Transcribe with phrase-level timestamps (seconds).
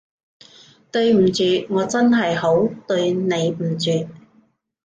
[0.91, 4.09] 對唔住，我真係好對你唔住